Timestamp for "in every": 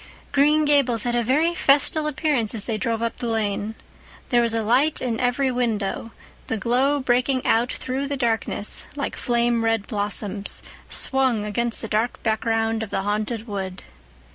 4.99-5.51